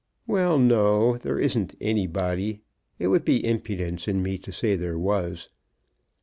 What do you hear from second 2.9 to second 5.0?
It would be impudence in me to say there